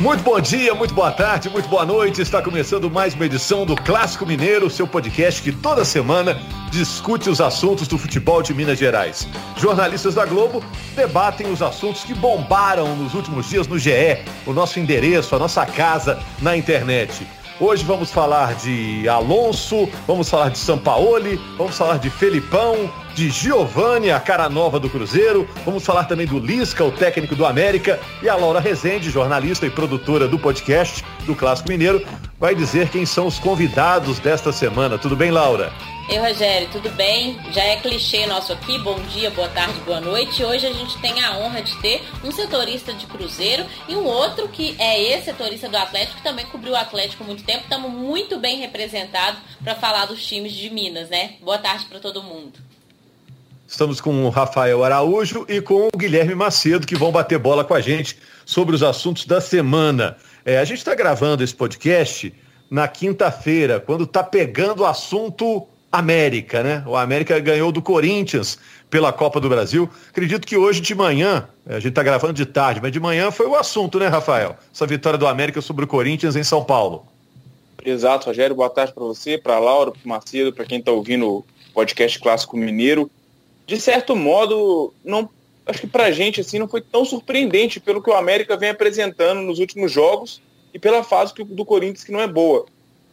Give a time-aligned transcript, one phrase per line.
[0.00, 2.22] Muito bom dia, muito boa tarde, muito boa noite.
[2.22, 6.40] Está começando mais uma edição do Clássico Mineiro, seu podcast que toda semana
[6.70, 9.26] discute os assuntos do futebol de Minas Gerais.
[9.56, 10.62] Jornalistas da Globo
[10.94, 15.66] debatem os assuntos que bombaram nos últimos dias no GE, o nosso endereço, a nossa
[15.66, 17.26] casa na internet.
[17.58, 22.88] Hoje vamos falar de Alonso, vamos falar de Sampaoli, vamos falar de Felipão,
[23.18, 27.44] de Giovani, a cara nova do Cruzeiro, vamos falar também do Lisca, o técnico do
[27.44, 32.06] América, e a Laura Rezende, jornalista e produtora do podcast do Clássico Mineiro,
[32.38, 34.98] vai dizer quem são os convidados desta semana.
[34.98, 35.72] Tudo bem, Laura?
[36.08, 37.36] Ei, Rogério, tudo bem?
[37.50, 40.44] Já é clichê nosso aqui, bom dia, boa tarde, boa noite.
[40.44, 44.46] Hoje a gente tem a honra de ter um setorista de Cruzeiro e um outro
[44.46, 47.64] que é ex-setorista do Atlético, que também cobriu o Atlético há muito tempo.
[47.64, 51.32] Estamos muito bem representados para falar dos times de Minas, né?
[51.42, 52.67] Boa tarde para todo mundo.
[53.68, 57.74] Estamos com o Rafael Araújo e com o Guilherme Macedo, que vão bater bola com
[57.74, 60.16] a gente sobre os assuntos da semana.
[60.42, 62.32] É, a gente está gravando esse podcast
[62.70, 66.82] na quinta-feira, quando está pegando o assunto América, né?
[66.86, 68.58] O América ganhou do Corinthians
[68.88, 69.88] pela Copa do Brasil.
[70.08, 73.46] Acredito que hoje de manhã, a gente está gravando de tarde, mas de manhã foi
[73.46, 74.56] o assunto, né, Rafael?
[74.74, 77.06] Essa vitória do América sobre o Corinthians em São Paulo.
[77.84, 78.56] Exato, Rogério.
[78.56, 82.56] Boa tarde para você, para Laura, para Macedo, para quem está ouvindo o podcast Clássico
[82.56, 83.10] Mineiro.
[83.68, 85.30] De certo modo, não,
[85.64, 88.70] acho que para a gente assim não foi tão surpreendente pelo que o América vem
[88.70, 90.42] apresentando nos últimos jogos
[90.74, 92.66] e pela fase do Corinthians que não é boa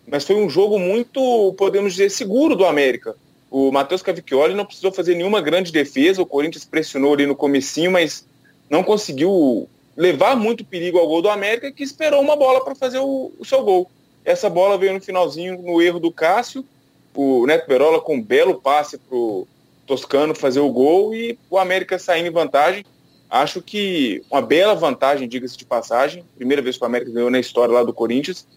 [0.08, 3.16] mas foi um jogo muito, podemos dizer, seguro do América.
[3.50, 7.92] O Matheus Cavicchioli não precisou fazer nenhuma grande defesa, o Corinthians pressionou ali no comecinho,
[7.92, 8.26] mas
[8.70, 13.00] não conseguiu levar muito perigo ao gol do América, que esperou uma bola para fazer
[13.00, 13.90] o, o, seu gol.
[14.24, 16.66] Essa bola veio no finalzinho, no erro do Cássio,
[17.14, 19.48] o Neto Berola com um belo passe para o
[19.86, 22.86] Toscano fazer o gol e o América saindo em vantagem.
[23.30, 26.24] Acho que uma bela vantagem, diga-se de passagem.
[26.36, 28.48] Primeira vez que o América ganhou na história lá do Corinthians.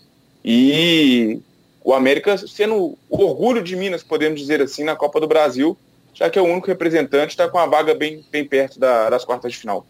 [0.44, 1.40] E
[1.82, 5.76] o América sendo o orgulho de Minas, podemos dizer assim, na Copa do Brasil,
[6.14, 9.24] já que é o único representante, está com a vaga bem, bem perto da, das
[9.24, 9.86] quartas de final.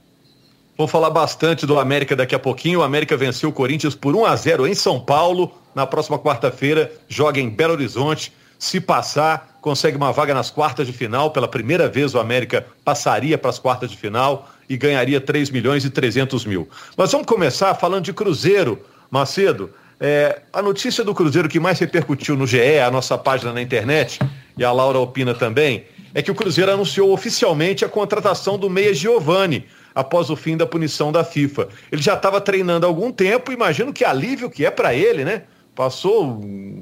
[0.77, 2.79] Vou falar bastante do América daqui a pouquinho.
[2.79, 5.53] O América venceu o Corinthians por 1 a 0 em São Paulo.
[5.75, 8.33] Na próxima quarta-feira, joga em Belo Horizonte.
[8.61, 11.31] Se passar, consegue uma vaga nas quartas de final.
[11.31, 15.85] Pela primeira vez, o América passaria para as quartas de final e ganharia 3 milhões
[15.85, 16.67] e 300 mil.
[16.97, 18.83] Mas vamos começar falando de Cruzeiro.
[19.11, 19.71] Macedo,
[20.01, 24.19] é, a notícia do Cruzeiro que mais repercutiu no GE, a nossa página na internet,
[24.57, 25.85] e a Laura opina também,
[26.15, 30.65] é que o Cruzeiro anunciou oficialmente a contratação do Meia Giovani após o fim da
[30.65, 31.69] punição da FIFA.
[31.93, 35.43] Ele já estava treinando há algum tempo, imagino que alívio que é para ele, né?
[35.75, 36.41] Passou,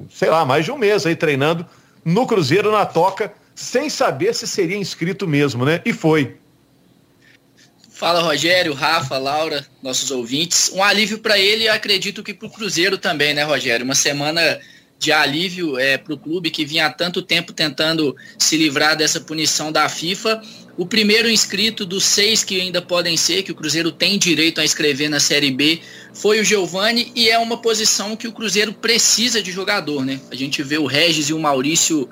[0.09, 1.67] sei lá, mais de um mês aí treinando
[2.07, 5.83] no Cruzeiro na toca, sem saber se seria inscrito mesmo, né?
[5.85, 6.37] E foi.
[7.91, 10.71] Fala Rogério, Rafa, Laura, nossos ouvintes.
[10.73, 13.85] Um alívio para ele e acredito que para o Cruzeiro também, né, Rogério?
[13.85, 14.61] Uma semana
[14.99, 19.21] de alívio é, para o clube que vinha há tanto tempo tentando se livrar dessa
[19.21, 20.41] punição da FIFA.
[20.77, 24.65] O primeiro inscrito dos seis que ainda podem ser, que o Cruzeiro tem direito a
[24.65, 25.81] escrever na Série B,
[26.13, 30.21] foi o Giovani e é uma posição que o Cruzeiro precisa de jogador, né?
[30.31, 32.09] A gente vê o Regis e o Maurício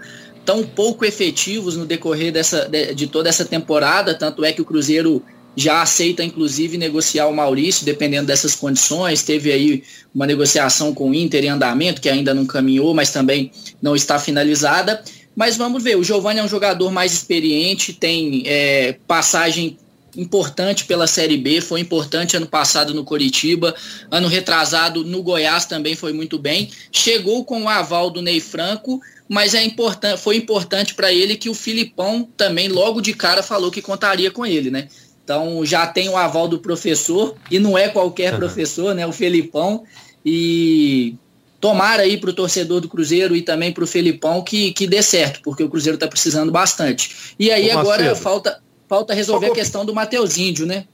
[0.46, 4.64] tão pouco efetivos no decorrer dessa, de, de toda essa temporada, tanto é que o
[4.64, 5.22] Cruzeiro
[5.56, 9.22] já aceita inclusive negociar o Maurício, dependendo dessas condições.
[9.22, 9.82] Teve aí
[10.14, 14.18] uma negociação com o Inter em andamento, que ainda não caminhou, mas também não está
[14.18, 15.02] finalizada.
[15.34, 19.76] Mas vamos ver, o Giovanni é um jogador mais experiente, tem é, passagem
[20.16, 23.74] importante pela Série B, foi importante ano passado no Coritiba,
[24.10, 26.70] ano retrasado no Goiás também foi muito bem.
[26.92, 31.48] Chegou com o aval do Ney Franco, mas é importante, foi importante para ele que
[31.48, 34.88] o Filipão também logo de cara falou que contaria com ele, né?
[35.24, 38.38] Então já tem o aval do professor, e não é qualquer uhum.
[38.38, 39.06] professor, né?
[39.06, 39.84] O Felipão.
[40.24, 41.16] E
[41.64, 45.02] tomara aí para o torcedor do Cruzeiro e também para o Felipão que, que dê
[45.02, 47.34] certo, porque o Cruzeiro está precisando bastante.
[47.38, 50.84] E aí Ô, agora falta, falta resolver a questão do Matheus Índio, né?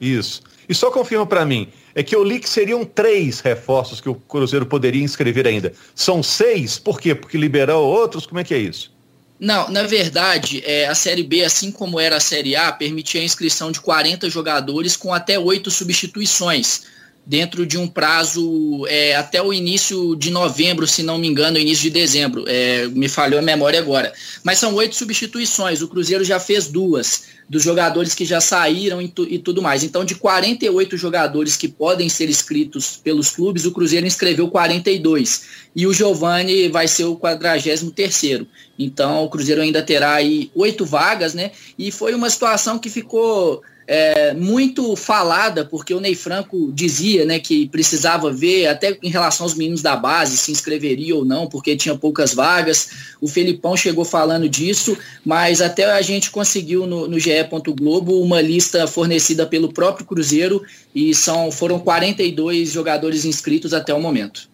[0.00, 0.40] Isso.
[0.68, 1.66] E só confirma para mim,
[1.96, 5.72] é que eu li que seriam três reforços que o Cruzeiro poderia inscrever ainda.
[5.96, 6.78] São seis?
[6.78, 7.12] Por quê?
[7.12, 8.24] Porque liberou outros?
[8.24, 8.92] Como é que é isso?
[9.40, 13.24] Não, na verdade, é, a Série B, assim como era a Série A, permitia a
[13.24, 16.82] inscrição de 40 jogadores com até oito substituições,
[17.30, 21.84] dentro de um prazo é, até o início de novembro, se não me engano, início
[21.84, 22.42] de dezembro.
[22.48, 24.12] É, me falhou a memória agora.
[24.42, 29.06] Mas são oito substituições, o Cruzeiro já fez duas dos jogadores que já saíram e,
[29.06, 29.84] tu, e, tudo mais.
[29.84, 35.42] Então, de 48 jogadores que podem ser inscritos pelos clubes, o Cruzeiro inscreveu 42.
[35.74, 38.44] E o Giovani vai ser o 43º.
[38.76, 41.52] Então, o Cruzeiro ainda terá aí oito vagas, né?
[41.78, 43.62] E foi uma situação que ficou
[43.92, 49.44] é, muito falada, porque o Ney Franco dizia né, que precisava ver, até em relação
[49.44, 52.90] aos meninos da base, se inscreveria ou não, porque tinha poucas vagas.
[53.20, 57.30] O Felipão chegou falando disso, mas até a gente conseguiu no, no GE.
[57.76, 60.62] Globo uma lista fornecida pelo próprio Cruzeiro
[60.94, 64.48] e são, foram 42 jogadores inscritos até o momento.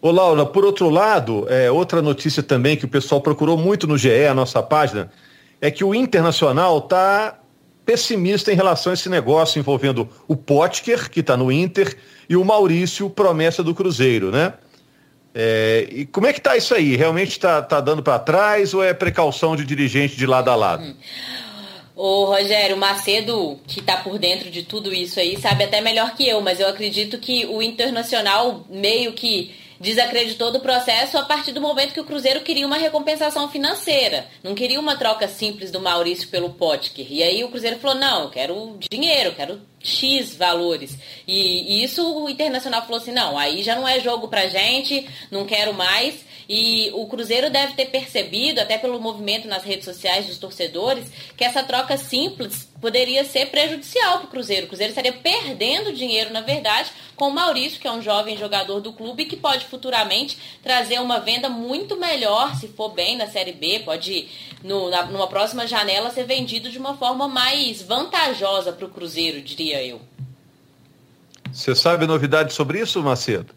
[0.00, 3.98] Ô Laura, por outro lado, é, outra notícia também que o pessoal procurou muito no
[3.98, 5.12] GE, a nossa página,
[5.60, 7.43] é que o Internacional está
[7.84, 11.96] pessimista em relação a esse negócio envolvendo o Potker, que está no Inter,
[12.28, 14.54] e o Maurício, promessa do Cruzeiro, né?
[15.34, 16.94] É, e como é que está isso aí?
[16.94, 20.84] Realmente está tá dando para trás ou é precaução de dirigente de lado a lado?
[20.84, 20.94] Hum.
[21.96, 26.28] Ô Rogério, Macedo, que está por dentro de tudo isso aí, sabe até melhor que
[26.28, 31.60] eu, mas eu acredito que o Internacional meio que desacreditou do processo a partir do
[31.60, 34.26] momento que o Cruzeiro queria uma recompensação financeira.
[34.42, 37.06] Não queria uma troca simples do Maurício pelo Potker.
[37.10, 40.96] E aí o Cruzeiro falou: não, eu quero dinheiro, eu quero X valores.
[41.26, 45.06] E, e, isso o Internacional falou assim: não, aí já não é jogo pra gente,
[45.30, 46.24] não quero mais.
[46.48, 51.44] E o Cruzeiro deve ter percebido, até pelo movimento nas redes sociais dos torcedores, que
[51.44, 54.66] essa troca simples poderia ser prejudicial para o Cruzeiro.
[54.66, 58.80] O Cruzeiro estaria perdendo dinheiro, na verdade, com o Maurício, que é um jovem jogador
[58.80, 63.52] do clube que pode futuramente trazer uma venda muito melhor, se for bem na Série
[63.52, 64.28] B, pode,
[64.62, 69.40] no, na, numa próxima janela, ser vendido de uma forma mais vantajosa para o Cruzeiro,
[69.40, 70.00] diria eu.
[71.52, 73.54] Você sabe novidade sobre isso, Macedo?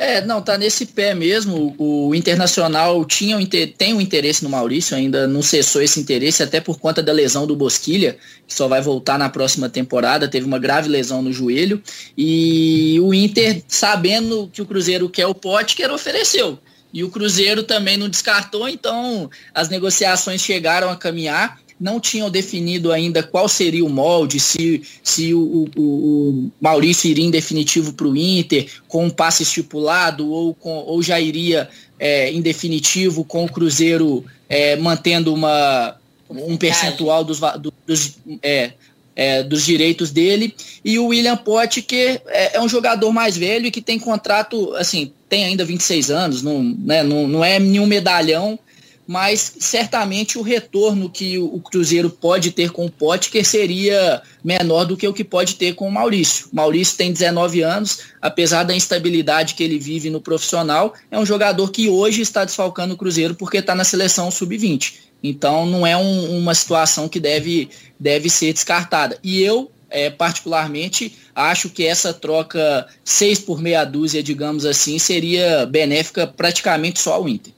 [0.00, 1.74] É, não, tá nesse pé mesmo.
[1.76, 6.60] O, Internacional tinha um, tem um interesse no Maurício, ainda não cessou esse interesse, até
[6.60, 8.16] por conta da lesão do Bosquilha,
[8.46, 10.28] que só vai voltar na próxima temporada.
[10.28, 11.82] Teve uma grave lesão no joelho.
[12.16, 16.56] E o Inter, sabendo que o Cruzeiro quer o pote, quer ofereceu.
[16.94, 22.92] E o Cruzeiro também não descartou, então as negociações chegaram a caminhar não tinham definido
[22.92, 28.06] ainda qual seria o molde, se, se o, o, o Maurício iria em definitivo para
[28.06, 33.44] o Inter, com um passe estipulado, ou, com, ou já iria é, em definitivo com
[33.44, 35.96] o Cruzeiro é, mantendo uma,
[36.30, 37.40] um percentual dos,
[37.86, 38.72] dos, é,
[39.14, 40.54] é, dos direitos dele.
[40.84, 44.74] E o William Pote, que é, é, um jogador mais velho e que tem contrato,
[44.76, 48.58] assim, tem ainda 26 anos, não, né, não, não é nenhum medalhão,
[49.08, 54.98] mas certamente o retorno que o Cruzeiro pode ter com o Potker seria menor do
[54.98, 56.48] que o que pode ter com o Maurício.
[56.52, 61.24] O Maurício tem 19 anos, apesar da instabilidade que ele vive no profissional, é um
[61.24, 64.96] jogador que hoje está desfalcando o Cruzeiro porque está na seleção sub-20.
[65.22, 69.18] Então não é um, uma situação que deve, deve ser descartada.
[69.24, 75.64] E eu, é, particularmente, acho que essa troca 6 por meia dúzia, digamos assim, seria
[75.64, 77.54] benéfica praticamente só ao Inter.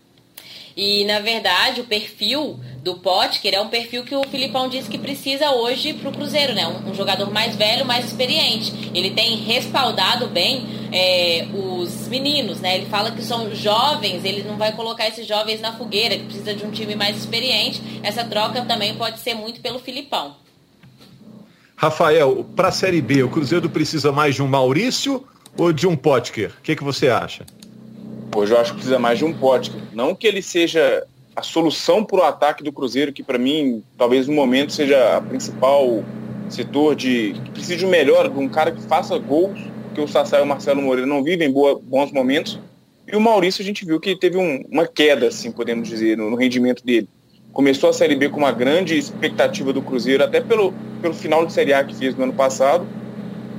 [0.83, 4.97] E, na verdade, o perfil do Potker é um perfil que o Filipão disse que
[4.97, 6.67] precisa hoje para o Cruzeiro, né?
[6.67, 8.91] Um, um, jogador mais velho, mais experiente.
[8.95, 12.77] Ele tem respaldado bem é, os meninos, né?
[12.77, 16.55] Ele fala que são jovens, ele não vai colocar esses jovens na fogueira, que precisa
[16.55, 17.83] de um time mais experiente.
[18.03, 20.35] Essa troca também pode ser muito pelo Filipão.
[21.77, 25.29] Rafael, para a Série B, o Cruzeiro precisa mais de um Maurício
[25.59, 26.53] ou de um Potker?
[26.59, 27.45] O que, que você acha?
[28.35, 29.81] Hoje eu acho que precisa mais de um Potker.
[29.93, 31.05] Não que ele seja
[31.35, 35.21] a solução para o ataque do Cruzeiro, que para mim, talvez no momento seja a
[35.21, 36.05] principal
[36.49, 40.09] setor de que precisa de um melhor, de um cara que faça gols, porque o
[40.09, 42.59] Sassá e o Marcelo Moreira não vivem boa, bons momentos.
[43.07, 46.31] E o Maurício a gente viu que teve um, uma queda, assim, podemos dizer, no,
[46.31, 47.09] no, rendimento dele.
[47.53, 51.53] Começou a Série B com uma grande expectativa do Cruzeiro, até pelo, pelo final de
[51.53, 52.87] Série A que fez no ano passado,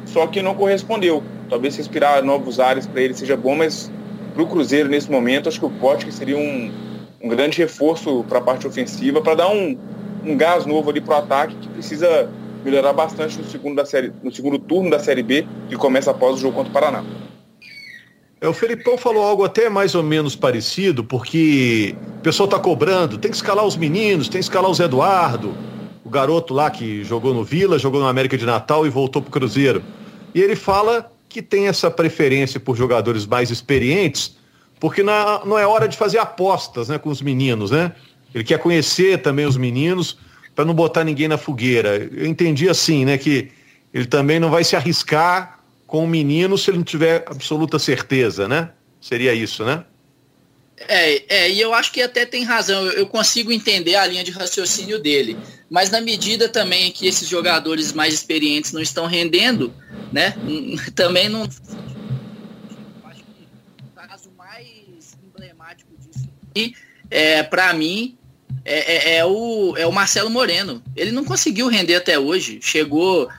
[0.06, 1.22] só que não correspondeu.
[1.50, 3.92] Talvez respirar novos ares para ele seja bom, mas
[4.34, 6.72] para o Cruzeiro nesse momento, acho que o Potker seria um,
[7.22, 9.78] um grande reforço para a parte ofensiva, para dar um,
[10.26, 12.30] um gás novo ali para o ataque, que precisa
[12.64, 16.36] melhorar bastante no segundo, da série, no segundo turno da Série B, que começa após
[16.36, 17.04] o jogo contra o Paraná.
[18.40, 23.18] É, o Felipão falou algo até mais ou menos parecido, porque o pessoal está cobrando,
[23.18, 25.54] tem que escalar os meninos, tem que escalar o Zé Eduardo,
[26.04, 29.30] o garoto lá que jogou no Vila, jogou no América de Natal e voltou para
[29.30, 29.84] o Cruzeiro.
[30.34, 34.36] E ele fala que tem essa preferência por jogadores mais experientes,
[34.80, 37.94] porque na, não é hora de fazer apostas né, com os meninos, né?
[38.34, 40.18] Ele quer conhecer também os meninos
[40.56, 42.10] para não botar ninguém na fogueira.
[42.12, 43.52] Eu entendi assim, né, que
[43.94, 48.48] ele também não vai se arriscar com o menino se ele não tiver absoluta certeza,
[48.48, 48.70] né?
[49.00, 49.84] Seria isso, né?
[50.88, 52.86] É, é, e eu acho que até tem razão.
[52.86, 55.38] Eu, eu consigo entender a linha de raciocínio dele.
[55.70, 59.74] Mas na medida também que esses jogadores mais experientes não estão rendendo,
[60.12, 60.36] né?
[60.96, 61.44] Também não.
[61.44, 63.48] Acho que
[63.84, 66.74] o caso mais emblemático disso e
[67.10, 68.18] é, para mim
[68.64, 70.84] é, é, é, o, é o Marcelo Moreno.
[70.96, 72.60] Ele não conseguiu render até hoje.
[72.62, 73.30] Chegou.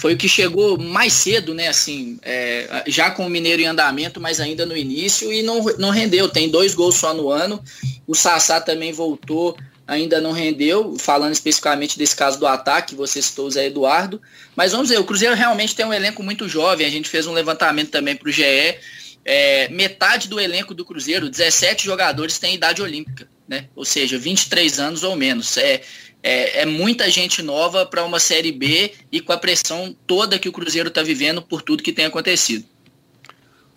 [0.00, 1.68] Foi o que chegou mais cedo, né?
[1.68, 5.90] Assim, é, já com o Mineiro em andamento, mas ainda no início, e não, não
[5.90, 6.28] rendeu.
[6.28, 7.62] Tem dois gols só no ano.
[8.04, 10.96] O Sassá também voltou, ainda não rendeu.
[10.98, 14.20] Falando especificamente desse caso do ataque, você citou o Zé Eduardo.
[14.56, 16.86] Mas vamos ver, o Cruzeiro realmente tem um elenco muito jovem.
[16.86, 18.78] A gente fez um levantamento também para o GE.
[19.24, 23.68] É, metade do elenco do Cruzeiro, 17 jogadores, tem idade olímpica né?
[23.74, 25.56] Ou seja, 23 anos ou menos.
[25.56, 25.82] É,
[26.22, 30.48] é, é muita gente nova para uma Série B e com a pressão toda que
[30.48, 32.64] o Cruzeiro está vivendo por tudo que tem acontecido.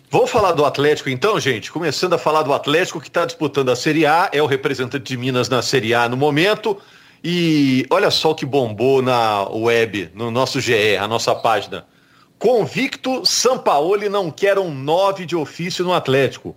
[0.10, 1.70] Vamos falar do Atlético então, gente?
[1.70, 5.18] Começando a falar do Atlético que está disputando a Série A, é o representante de
[5.18, 6.78] Minas na Série A no momento.
[7.22, 11.86] E olha só o que bombou na web, no nosso GE, a nossa página.
[12.40, 16.56] Convicto, Sampaoli não quer um 9 de ofício no Atlético.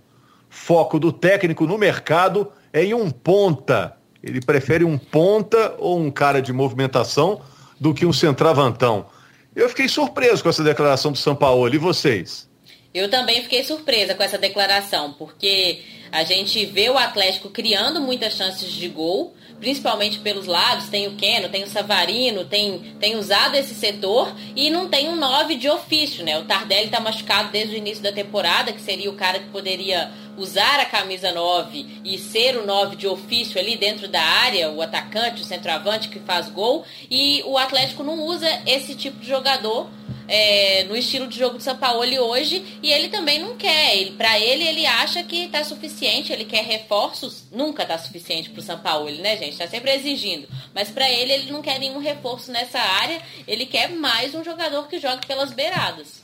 [0.49, 3.97] Foco do técnico no mercado é em um ponta.
[4.23, 7.41] Ele prefere um ponta ou um cara de movimentação
[7.77, 9.07] do que um centravantão.
[9.53, 11.67] Eu fiquei surpreso com essa declaração do São Paulo.
[11.67, 12.49] E vocês?
[12.93, 15.81] Eu também fiquei surpresa com essa declaração, porque
[16.11, 21.15] a gente vê o Atlético criando muitas chances de gol, principalmente pelos lados, tem o
[21.15, 25.69] Keno, tem o Savarino, tem, tem usado esse setor e não tem um 9 de
[25.69, 26.37] ofício, né?
[26.37, 30.11] O Tardelli está machucado desde o início da temporada, que seria o cara que poderia
[30.37, 34.81] usar a camisa 9 e ser o 9 de ofício ali dentro da área, o
[34.81, 39.87] atacante, o centroavante que faz gol, e o Atlético não usa esse tipo de jogador
[40.31, 43.97] é, no estilo de jogo de São Paulo hoje e ele também não quer.
[43.97, 47.43] Ele, para ele, ele acha que está suficiente, ele quer reforços.
[47.51, 49.51] Nunca está suficiente para o São Paulo, né, gente?
[49.51, 50.47] Está sempre exigindo.
[50.73, 53.21] Mas para ele, ele não quer nenhum reforço nessa área.
[53.45, 56.23] Ele quer mais um jogador que jogue pelas beiradas.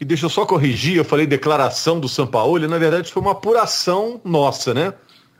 [0.00, 3.32] E deixa eu só corrigir, eu falei declaração do São Paulo, na verdade foi uma
[3.32, 4.94] apuração nossa, né?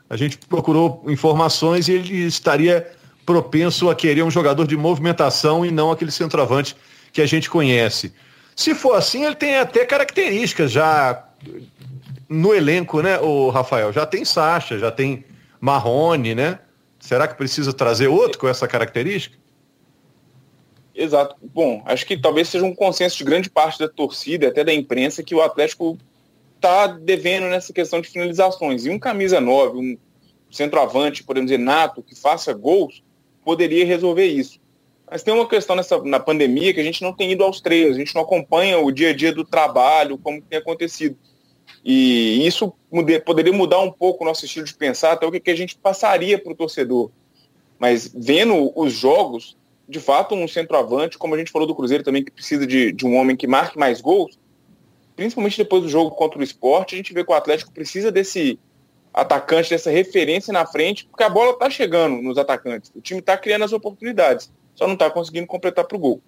[0.07, 2.91] A gente procurou informações e ele estaria
[3.25, 6.75] propenso a querer um jogador de movimentação e não aquele centroavante
[7.11, 8.13] que a gente conhece.
[8.55, 11.27] Se for assim, ele tem até características já
[12.29, 13.91] no elenco, né, o Rafael?
[13.91, 15.25] Já tem Sacha, já tem
[15.59, 16.59] Marrone, né?
[16.99, 19.35] Será que precisa trazer outro com essa característica?
[20.93, 21.35] Exato.
[21.41, 25.23] Bom, acho que talvez seja um consenso de grande parte da torcida, até da imprensa,
[25.23, 25.97] que o Atlético
[26.55, 28.85] está devendo nessa questão de finalizações.
[28.85, 29.97] E um camisa 9, um
[30.51, 33.01] centroavante, podemos dizer, nato, que faça gols,
[33.43, 34.60] poderia resolver isso.
[35.11, 37.97] Mas tem uma questão nessa, na pandemia que a gente não tem ido aos treinos,
[37.97, 41.17] a gente não acompanha o dia a dia do trabalho, como tem acontecido.
[41.83, 42.73] E isso
[43.25, 45.75] poderia mudar um pouco o nosso estilo de pensar, até o que, que a gente
[45.75, 47.11] passaria para o torcedor.
[47.77, 52.23] Mas vendo os jogos, de fato, um centroavante, como a gente falou do Cruzeiro também,
[52.23, 54.39] que precisa de, de um homem que marque mais gols,
[55.13, 58.57] principalmente depois do jogo contra o esporte, a gente vê que o Atlético precisa desse
[59.13, 62.93] atacante, dessa referência na frente, porque a bola está chegando nos atacantes.
[62.95, 66.21] O time está criando as oportunidades só não está conseguindo completar para o gol.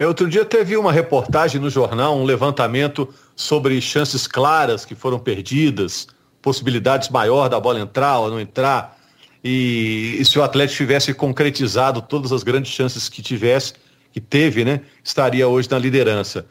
[0.00, 6.08] Outro dia teve uma reportagem no jornal, um levantamento sobre chances claras que foram perdidas,
[6.40, 8.98] possibilidades maior da bola entrar ou não entrar.
[9.44, 13.74] E, e se o Atlético tivesse concretizado todas as grandes chances que tivesse,
[14.12, 16.46] que teve, né, estaria hoje na liderança.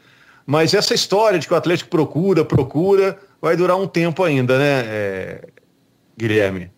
[0.46, 4.84] Mas essa história de que o Atlético procura, procura, vai durar um tempo ainda, né,
[4.86, 5.48] é,
[6.16, 6.70] Guilherme?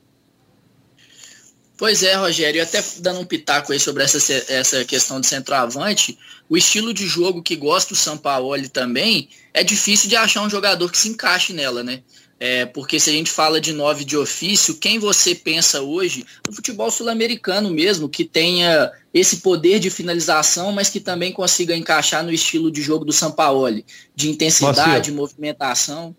[1.84, 4.16] Pois é, Rogério, e até dando um pitaco aí sobre essa,
[4.50, 10.08] essa questão de centroavante, o estilo de jogo que gosta o Sampaoli também, é difícil
[10.08, 12.00] de achar um jogador que se encaixe nela, né?
[12.40, 16.54] É, porque se a gente fala de nove de ofício, quem você pensa hoje no
[16.54, 22.32] futebol sul-americano mesmo, que tenha esse poder de finalização, mas que também consiga encaixar no
[22.32, 23.84] estilo de jogo do Sampaoli,
[24.16, 26.16] de intensidade, de movimentação.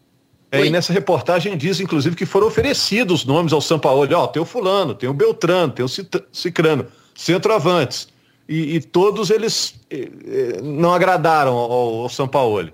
[0.51, 4.07] É, e nessa reportagem diz, inclusive, que foram oferecidos nomes ao São Paulo.
[4.13, 5.89] Ó, tem o fulano, tem o Beltrano, tem o
[6.31, 8.07] Cicrano, centroavantes.
[8.47, 12.71] E, e todos eles eh, eh, não agradaram ao, ao São Paulo.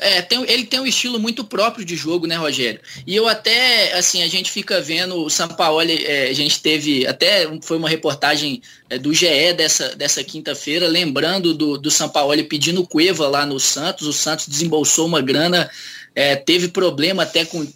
[0.00, 2.80] É, tem, ele tem um estilo muito próprio de jogo, né, Rogério?
[3.04, 7.48] E eu até, assim, a gente fica vendo o Sampaoli, é, a gente teve, até
[7.62, 13.26] foi uma reportagem é, do GE dessa, dessa quinta-feira, lembrando do, do Sampaoli pedindo Cueva
[13.26, 15.68] lá no Santos, o Santos desembolsou uma grana
[16.14, 17.66] é, teve problema até com,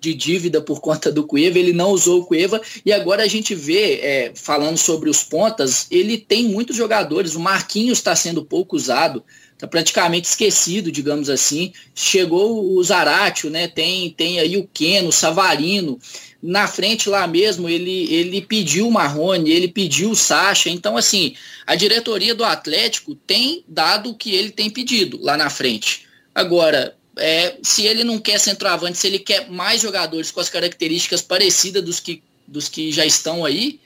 [0.00, 3.54] de dívida por conta do Cueva, ele não usou o Cueva, e agora a gente
[3.54, 8.76] vê, é, falando sobre os pontas, ele tem muitos jogadores, o Marquinhos está sendo pouco
[8.76, 9.24] usado,
[9.58, 11.72] está praticamente esquecido, digamos assim.
[11.92, 13.66] Chegou o Zaratio, né?
[13.66, 15.98] Tem, tem aí o Keno, o Savarino.
[16.40, 20.70] Na frente lá mesmo, ele, ele pediu o Marrone, ele pediu o Sacha.
[20.70, 21.34] Então, assim,
[21.66, 26.06] a diretoria do Atlético tem dado o que ele tem pedido lá na frente.
[26.32, 31.22] Agora, é, se ele não quer centroavante, se ele quer mais jogadores com as características
[31.22, 33.78] parecidas dos que dos que já estão aí,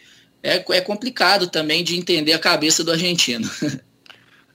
[0.42, 3.50] é, é complicado também de entender a cabeça do argentino.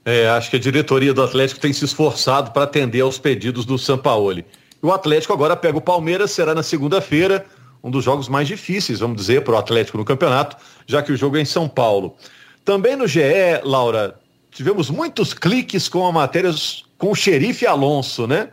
[0.04, 3.76] É, acho que a diretoria do Atlético tem se esforçado para atender aos pedidos do
[3.76, 4.42] Sampaoli.
[4.80, 7.44] O Atlético agora pega o Palmeiras, será na segunda-feira,
[7.84, 10.56] um dos jogos mais difíceis, vamos dizer, para o Atlético no campeonato,
[10.86, 12.16] já que o jogo é em São Paulo.
[12.64, 13.20] Também no GE,
[13.64, 14.18] Laura,
[14.50, 16.54] tivemos muitos cliques com a matéria
[16.96, 18.48] com o xerife Alonso, né?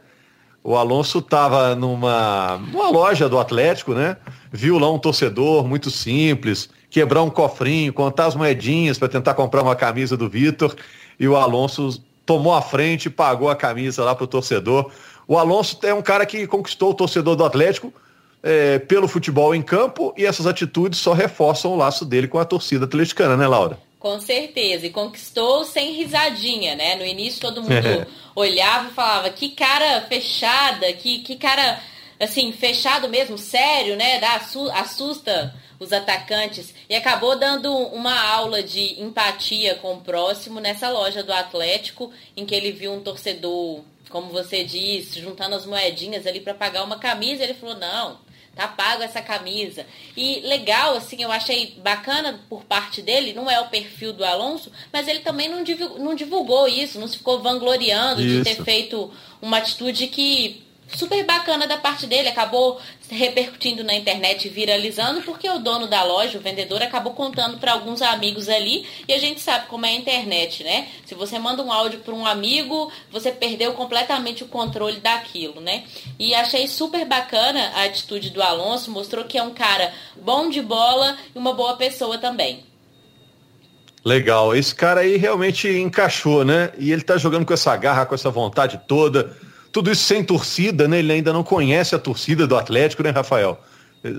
[0.67, 4.17] O Alonso estava numa, numa loja do Atlético, né?
[4.51, 9.61] Viu lá um torcedor muito simples, quebrar um cofrinho, contar as moedinhas para tentar comprar
[9.61, 10.75] uma camisa do Vitor
[11.19, 14.89] e o Alonso tomou a frente, pagou a camisa lá para o torcedor.
[15.27, 17.93] O Alonso é um cara que conquistou o torcedor do Atlético
[18.41, 22.45] é, pelo futebol em campo e essas atitudes só reforçam o laço dele com a
[22.45, 23.77] torcida atleticana, né, Laura?
[23.99, 26.95] Com certeza, e conquistou sem risadinha, né?
[26.95, 28.05] No início todo mundo é.
[28.35, 31.81] olhava e falava, que cara fechada, que, que cara,
[32.19, 34.19] assim, fechado mesmo, sério, né?
[34.19, 34.35] Dá,
[34.73, 41.23] assusta os atacantes e acabou dando uma aula de empatia com o próximo nessa loja
[41.23, 46.39] do Atlético, em que ele viu um torcedor, como você disse, juntando as moedinhas ali
[46.39, 47.43] para pagar uma camisa.
[47.43, 48.19] Ele falou: Não,
[48.55, 49.85] tá pago essa camisa.
[50.15, 54.71] E legal, assim, eu achei bacana por parte dele, não é o perfil do Alonso,
[54.91, 58.37] mas ele também não divulgou, não divulgou isso, não se ficou vangloriando isso.
[58.37, 64.49] de ter feito uma atitude que super bacana da parte dele, acabou repercutindo na internet,
[64.49, 69.13] viralizando, porque o dono da loja, o vendedor, acabou contando para alguns amigos ali, e
[69.13, 70.87] a gente sabe como é a internet, né?
[71.05, 75.83] Se você manda um áudio para um amigo, você perdeu completamente o controle daquilo, né?
[76.17, 80.61] E achei super bacana a atitude do Alonso, mostrou que é um cara bom de
[80.61, 82.63] bola e uma boa pessoa também.
[84.03, 86.71] Legal, esse cara aí realmente encaixou, né?
[86.77, 89.35] E ele tá jogando com essa garra, com essa vontade toda
[89.75, 90.99] tudo isso sem torcida, né?
[90.99, 93.59] Ele ainda não conhece a torcida do Atlético, né, Rafael?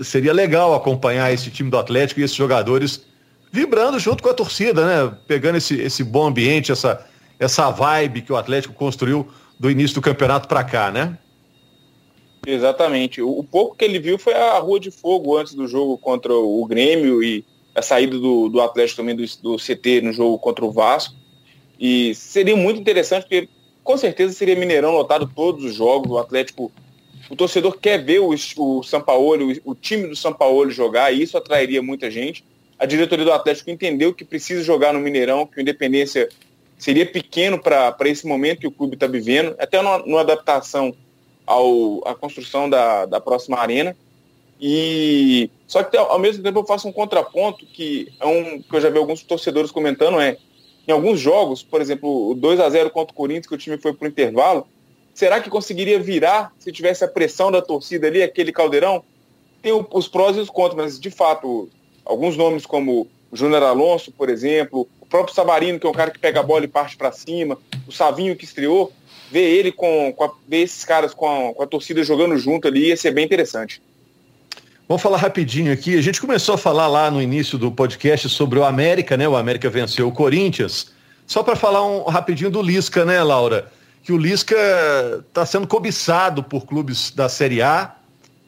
[0.03, 3.07] Seria legal acompanhar esse time do Atlético e esses jogadores
[3.51, 5.17] vibrando junto com a torcida, né?
[5.25, 7.03] Pegando esse, esse bom ambiente, essa,
[7.39, 11.17] essa vibe que o Atlético construiu do início do campeonato para cá, né?
[12.45, 13.19] Exatamente.
[13.23, 16.63] O, pouco que ele viu foi a Rua de Fogo antes do jogo contra o
[16.67, 17.43] Grêmio e
[17.73, 21.15] a saída do, do Atlético também do, do CT no jogo contra o Vasco.
[21.79, 23.49] E seria muito interessante, porque
[23.87, 26.11] com certeza seria Mineirão lotado todos os jogos.
[26.11, 26.69] O Atlético,
[27.29, 31.13] o torcedor quer ver o, o São Paulo, o, o time do São Paulo jogar,
[31.13, 32.43] e isso atrairia muita gente.
[32.77, 36.27] A diretoria do Atlético entendeu que precisa jogar no Mineirão, que o Independência
[36.77, 40.93] seria pequeno para esse momento que o clube está vivendo, até numa, adaptação
[41.45, 43.95] ao, à construção da, da próxima arena.
[44.59, 48.81] E só que ao mesmo tempo eu faço um contraponto que é um que eu
[48.81, 50.37] já vi alguns torcedores comentando é
[50.87, 53.77] em alguns jogos, por exemplo, o 2 a 0 contra o Corinthians, que o time
[53.77, 54.65] foi para o intervalo,
[55.13, 59.03] será que conseguiria virar se tivesse a pressão da torcida ali, aquele caldeirão?
[59.61, 61.69] Tem os prós e os contras, mas de fato,
[62.05, 66.11] alguns nomes como o Júnior Alonso, por exemplo, o próprio Sabarino, que é um cara
[66.11, 68.93] que pega a bola e parte para cima, o Savinho que estreou,
[69.29, 72.67] ver ele com, com a, ver esses caras com a, com a torcida jogando junto
[72.67, 73.81] ali ia ser bem interessante.
[74.87, 75.97] Vamos falar rapidinho aqui.
[75.97, 79.27] A gente começou a falar lá no início do podcast sobre o América, né?
[79.27, 80.93] O América venceu o Corinthians.
[81.25, 83.69] Só para falar um rapidinho do Lisca, né, Laura?
[84.01, 84.55] Que o Lisca
[85.27, 87.95] está sendo cobiçado por clubes da Série A.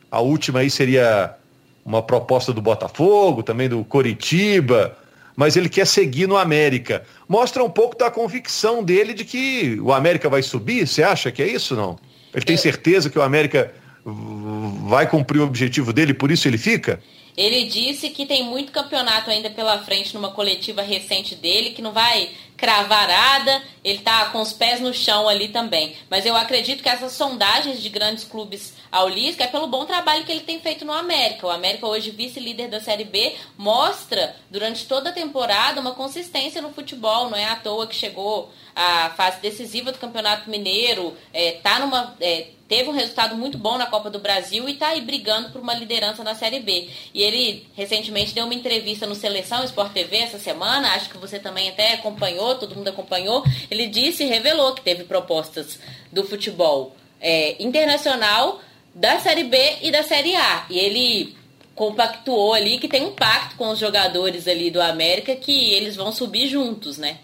[0.10, 1.36] A última aí seria
[1.84, 4.98] uma proposta do Botafogo, também do Coritiba,
[5.36, 7.04] mas ele quer seguir no América.
[7.28, 10.88] Mostra um pouco da convicção dele de que o América vai subir.
[10.88, 12.00] Você acha que é isso, não?
[12.34, 13.74] Ele tem certeza que o América
[14.88, 17.02] vai cumprir o objetivo dele, por isso ele fica?
[17.38, 21.94] Ele disse que tem muito campeonato ainda pela frente numa coletiva recente dele, que não
[21.94, 25.96] vai cravar nada, ele tá com os pés no chão ali também.
[26.10, 30.26] Mas eu acredito que essas sondagens de grandes clubes ao Lisca é pelo bom trabalho
[30.26, 31.46] que ele tem feito no América.
[31.46, 36.74] O América, hoje vice-líder da Série B, mostra durante toda a temporada uma consistência no
[36.74, 37.30] futebol.
[37.30, 42.16] Não é à toa que chegou à fase decisiva do Campeonato Mineiro, é, tá numa.
[42.20, 45.60] É, teve um resultado muito bom na Copa do Brasil e está aí brigando por
[45.60, 46.88] uma liderança na Série B.
[47.14, 51.40] E ele recentemente deu uma entrevista no Seleção Sport TV essa semana, acho que você
[51.40, 53.44] também até acompanhou, todo mundo acompanhou.
[53.72, 55.80] Ele disse e revelou que teve propostas
[56.12, 58.62] do futebol é, internacional
[58.94, 60.66] da Série B e da Série A.
[60.70, 61.36] E ele
[61.76, 66.12] compactuou ali que tem um pacto com os jogadores ali do América que eles vão
[66.12, 67.18] subir juntos, né?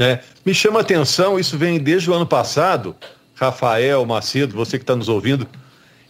[0.00, 2.96] É, me chama atenção, isso vem desde o ano passado,
[3.34, 5.46] Rafael, Macedo, você que está nos ouvindo,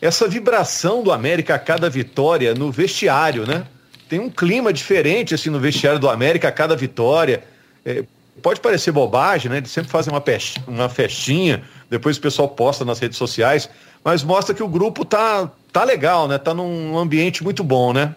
[0.01, 3.67] essa vibração do América a cada vitória no vestiário, né?
[4.09, 7.45] Tem um clima diferente assim no vestiário do América a cada vitória.
[7.85, 8.03] É,
[8.41, 9.59] pode parecer bobagem, né?
[9.59, 10.25] Eles sempre fazem uma,
[10.67, 13.69] uma festinha, depois o pessoal posta nas redes sociais,
[14.05, 16.39] mas mostra que o grupo tá, tá legal, né?
[16.39, 18.15] Tá num ambiente muito bom, né?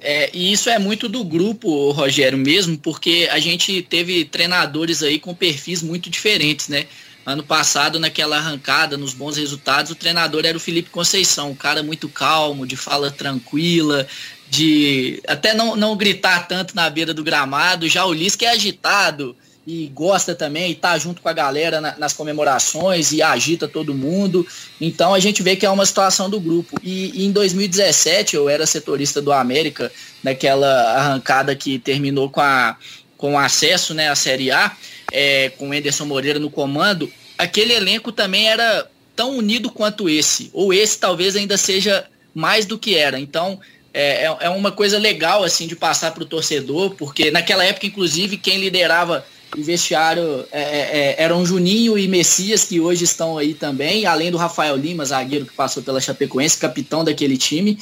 [0.00, 5.18] É, e isso é muito do grupo, Rogério, mesmo, porque a gente teve treinadores aí
[5.18, 6.86] com perfis muito diferentes, né?
[7.24, 11.80] Ano passado, naquela arrancada, nos bons resultados, o treinador era o Felipe Conceição, um cara
[11.80, 14.08] muito calmo, de fala tranquila,
[14.50, 17.88] de até não, não gritar tanto na beira do gramado.
[17.88, 21.96] Já o Lisca é agitado e gosta também, e tá junto com a galera na,
[21.96, 24.46] nas comemorações e agita todo mundo.
[24.80, 26.78] Então a gente vê que é uma situação do grupo.
[26.82, 32.76] E, e em 2017 eu era setorista do América, naquela arrancada que terminou com, a,
[33.16, 34.76] com acesso né, à Série A
[35.12, 40.50] é, com o Anderson Moreira no comando, aquele elenco também era tão unido quanto esse,
[40.52, 43.20] ou esse talvez ainda seja mais do que era.
[43.20, 43.60] Então
[43.92, 47.86] é, é, é uma coisa legal assim de passar para o torcedor, porque naquela época,
[47.86, 49.24] inclusive, quem liderava
[49.56, 54.30] o vestiário é, é, é, eram Juninho e Messias, que hoje estão aí também, além
[54.30, 57.78] do Rafael Lima, zagueiro que passou pela Chapecoense, capitão daquele time.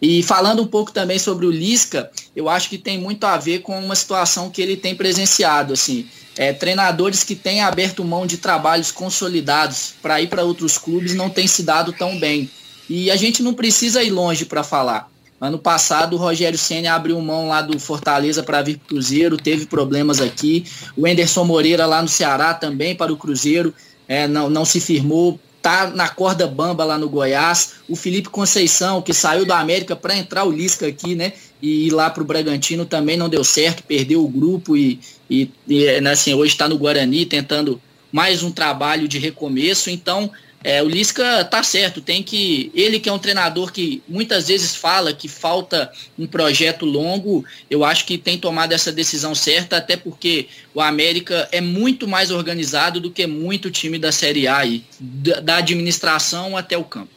[0.00, 3.60] E falando um pouco também sobre o Lisca, eu acho que tem muito a ver
[3.60, 5.72] com uma situação que ele tem presenciado.
[5.72, 11.14] Assim, é, treinadores que têm aberto mão de trabalhos consolidados para ir para outros clubes
[11.14, 12.48] não têm se dado tão bem.
[12.88, 15.10] E a gente não precisa ir longe para falar.
[15.40, 19.36] Ano passado, o Rogério Senna abriu mão lá do Fortaleza para vir para o Cruzeiro,
[19.36, 20.64] teve problemas aqui.
[20.96, 23.72] O Enderson Moreira lá no Ceará também para o Cruzeiro,
[24.08, 27.74] é, não, não se firmou, tá na corda bamba lá no Goiás.
[27.88, 31.32] O Felipe Conceição, que saiu da América para entrar o Lisca aqui, né?
[31.62, 34.98] E ir lá para o Bragantino também não deu certo, perdeu o grupo e,
[35.30, 39.90] e, e né, assim, hoje está no Guarani tentando mais um trabalho de recomeço.
[39.90, 40.30] Então,
[40.62, 42.72] é, o Lisca tá certo, tem que.
[42.74, 47.84] Ele que é um treinador que muitas vezes fala que falta um projeto longo, eu
[47.84, 52.98] acho que tem tomado essa decisão certa, até porque o América é muito mais organizado
[53.00, 57.10] do que muito time da Série A aí, da administração até o campo.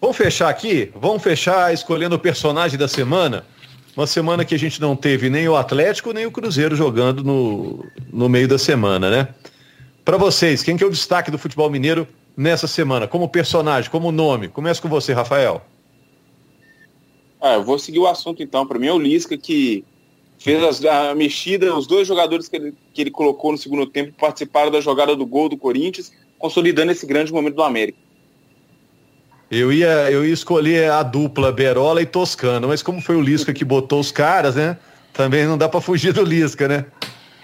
[0.00, 0.90] Vamos fechar aqui?
[0.94, 3.44] Vamos fechar escolhendo o personagem da semana.
[3.94, 7.86] Uma semana que a gente não teve nem o Atlético nem o Cruzeiro jogando no,
[8.12, 9.28] no meio da semana, né?
[10.06, 13.08] Para vocês, quem que é o destaque do futebol mineiro nessa semana?
[13.08, 14.46] Como personagem, como nome?
[14.46, 15.60] Começa com você, Rafael.
[17.42, 18.64] Ah, eu vou seguir o assunto então.
[18.64, 19.84] Para mim é o Lisca que
[20.38, 24.12] fez as, a mexida, os dois jogadores que ele, que ele colocou no segundo tempo
[24.16, 27.98] participaram da jogada do gol do Corinthians, consolidando esse grande momento do América.
[29.50, 33.52] Eu ia, eu ia escolher a dupla Berola e Toscano, mas como foi o Lisca
[33.52, 34.78] que botou os caras, né?
[35.12, 36.84] Também não dá para fugir do Lisca, né?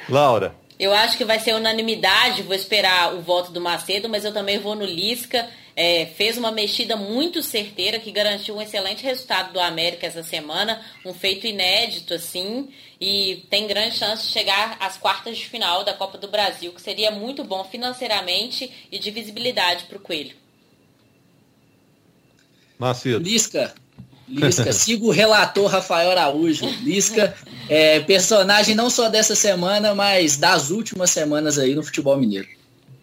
[0.08, 0.61] Laura.
[0.78, 4.58] Eu acho que vai ser unanimidade, vou esperar o voto do Macedo, mas eu também
[4.58, 5.48] vou no Lisca.
[5.74, 10.82] É, fez uma mexida muito certeira que garantiu um excelente resultado do América essa semana,
[11.04, 12.68] um feito inédito assim,
[13.00, 16.82] e tem grande chance de chegar às quartas de final da Copa do Brasil, que
[16.82, 20.36] seria muito bom financeiramente e de visibilidade para o Coelho.
[22.78, 23.24] Macedo.
[23.24, 23.74] Lisca,
[24.32, 26.66] Lisca, siga o relator Rafael Araújo.
[26.82, 27.34] Lisca,
[27.68, 32.48] é, personagem não só dessa semana, mas das últimas semanas aí no futebol mineiro.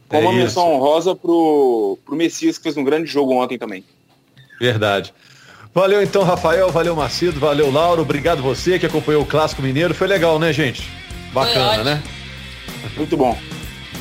[0.07, 3.83] Com é uma menção honrosa pro, pro Messias, que fez um grande jogo ontem também.
[4.59, 5.13] Verdade.
[5.73, 9.93] Valeu então, Rafael, valeu Macedo, valeu Lauro, obrigado você que acompanhou o Clássico Mineiro.
[9.93, 10.89] Foi legal, né, gente?
[11.31, 12.03] Bacana, né?
[12.97, 13.37] Muito bom.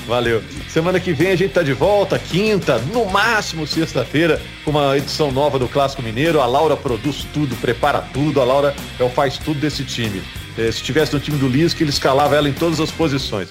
[0.09, 0.43] Valeu.
[0.71, 5.31] Semana que vem a gente tá de volta, quinta, no máximo sexta-feira, com uma edição
[5.31, 6.41] nova do Clássico Mineiro.
[6.41, 10.23] A Laura produz tudo, prepara tudo, a Laura é o faz tudo desse time.
[10.57, 13.51] É, se tivesse no time do Lisca, ele escalava ela em todas as posições.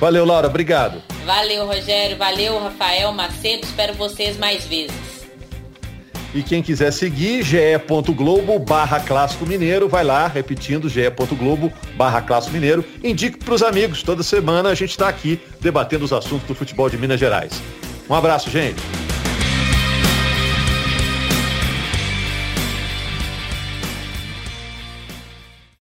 [0.00, 1.02] Valeu, Laura, obrigado.
[1.26, 5.07] Valeu, Rogério, valeu, Rafael Macedo, espero vocês mais vezes.
[6.34, 12.84] E quem quiser seguir, ge.globo barra Clássico Mineiro, vai lá, repetindo, ge.globo barra Clássico Mineiro.
[13.02, 16.90] Indique para os amigos, toda semana a gente está aqui debatendo os assuntos do futebol
[16.90, 17.62] de Minas Gerais.
[18.08, 19.07] Um abraço, gente.